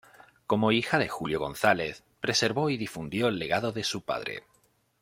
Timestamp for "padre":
4.01-4.41